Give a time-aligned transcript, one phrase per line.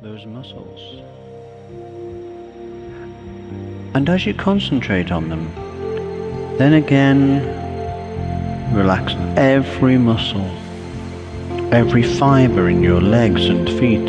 [0.00, 1.02] those muscles.
[3.94, 5.52] And as you concentrate on them,
[6.56, 7.42] then again
[8.72, 10.48] relax every muscle,
[11.72, 14.08] every fiber in your legs and feet,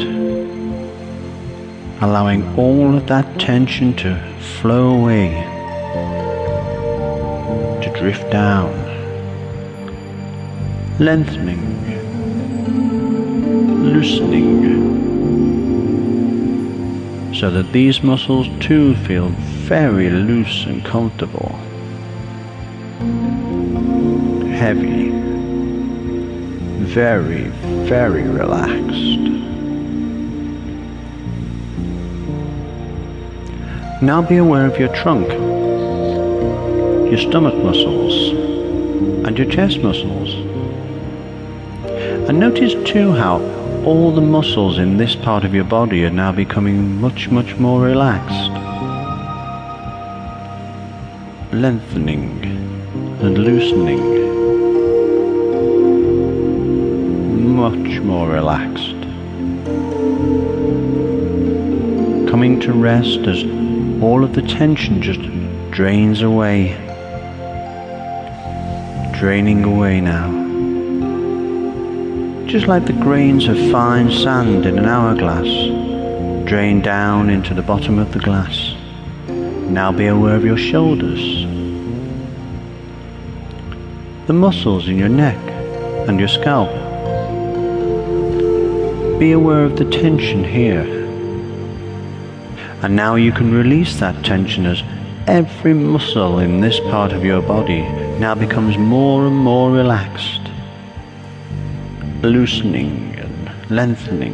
[2.01, 4.15] allowing all of that tension to
[4.61, 5.29] flow away,
[7.83, 8.69] to drift down,
[10.99, 11.65] lengthening,
[13.83, 14.68] loosening,
[17.39, 21.55] so that these muscles too feel very loose and comfortable.
[24.57, 25.11] Heavy,
[26.83, 27.43] very,
[27.87, 29.19] very relaxed.
[34.01, 35.29] Now be aware of your trunk,
[37.09, 38.33] your stomach muscles,
[39.25, 40.33] and your chest muscles.
[42.27, 43.37] And notice too how
[43.89, 47.81] all the muscles in this part of your body are now becoming much, much more
[47.81, 48.51] relaxed.
[51.51, 52.39] Lengthening
[53.19, 54.03] and loosening.
[57.55, 59.01] Much more relaxed.
[62.29, 63.43] Coming to rest as
[64.03, 65.21] all of the tension just
[65.71, 66.73] drains away.
[69.19, 70.48] Draining away now
[72.49, 75.45] just like the grains of fine sand in an hourglass,
[76.47, 78.73] drain down into the bottom of the glass.
[79.27, 81.43] Now be aware of your shoulders,
[84.25, 85.37] the muscles in your neck
[86.09, 86.71] and your scalp.
[89.19, 90.87] Be aware of the tension here.
[92.81, 94.81] And now you can release that tension as
[95.27, 97.81] every muscle in this part of your body
[98.17, 100.48] now becomes more and more relaxed
[102.21, 104.33] loosening and lengthening.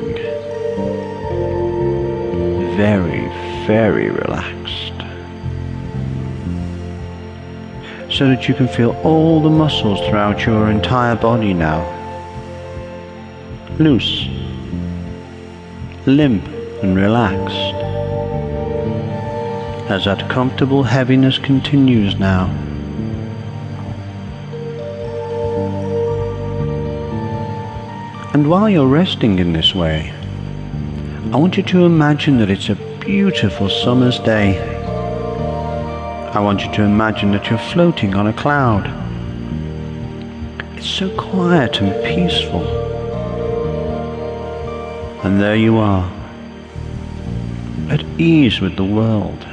[2.75, 3.27] Very,
[3.67, 4.93] very relaxed.
[8.11, 11.83] So that you can feel all the muscles throughout your entire body now.
[13.77, 14.27] Loose,
[16.07, 16.47] limp
[16.81, 17.75] and relaxed.
[19.91, 22.64] As that comfortable heaviness continues now
[28.35, 30.11] And while you're resting in this way,
[31.31, 34.59] I want you to imagine that it's a beautiful summer's day.
[36.33, 38.87] I want you to imagine that you're floating on a cloud.
[40.75, 42.67] It's so quiet and peaceful.
[45.23, 46.11] And there you are,
[47.89, 49.47] at ease with the world,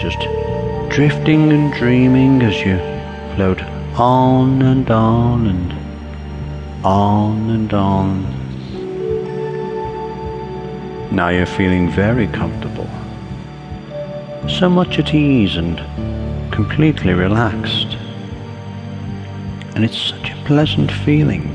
[0.00, 0.18] just
[0.90, 2.78] drifting and dreaming as you
[3.36, 3.60] float
[4.00, 5.83] on and on and
[6.84, 8.22] on and on.
[11.10, 12.88] Now you're feeling very comfortable,
[14.48, 15.78] so much at ease and
[16.52, 17.96] completely relaxed.
[19.74, 21.48] And it's such a pleasant feeling,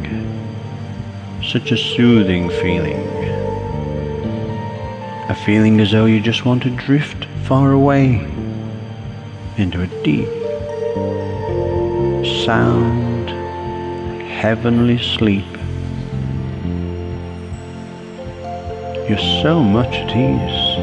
[1.43, 3.07] such a soothing feeling.
[5.29, 8.27] A feeling as though you just want to drift far away
[9.57, 10.27] into a deep,
[12.45, 13.08] sound
[14.39, 15.51] heavenly sleep.
[19.09, 20.77] You're so much at ease.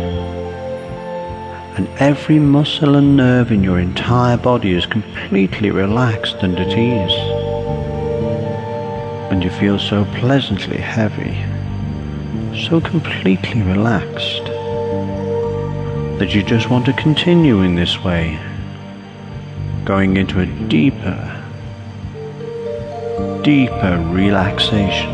[1.79, 7.19] And every muscle and nerve in your entire body is completely relaxed and at ease.
[9.33, 11.35] And you feel so pleasantly heavy,
[12.69, 14.45] so completely relaxed,
[16.19, 18.39] that you just want to continue in this way,
[19.87, 21.33] going into a deeper
[23.47, 25.09] deeper relaxation.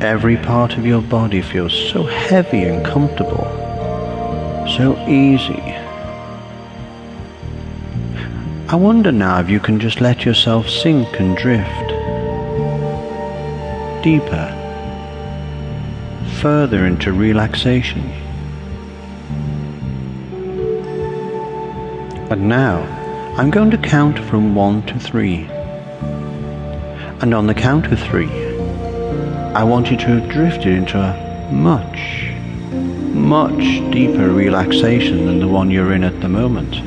[0.00, 3.42] Every part of your body feels so heavy and comfortable,
[4.78, 5.60] so easy.
[8.68, 11.88] I wonder now if you can just let yourself sink and drift
[14.04, 14.46] deeper,
[16.40, 18.04] further into relaxation.
[22.30, 23.07] And now,
[23.38, 25.46] I'm going to count from one to three.
[27.20, 28.28] And on the count of three,
[29.54, 32.32] I want you to have drifted into a much,
[33.14, 33.62] much
[33.92, 36.80] deeper relaxation than the one you're in at the moment.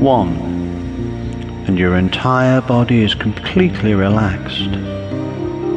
[0.00, 0.36] One,
[1.66, 4.70] and your entire body is completely relaxed.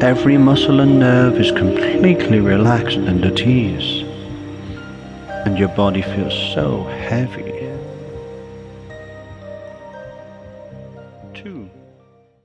[0.03, 4.08] Every muscle and nerve is completely relaxed and at ease
[5.45, 7.48] and your body feels so heavy.